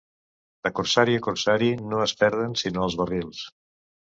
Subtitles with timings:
[0.67, 3.45] De corsari a corsari no es perden sinó els barrils.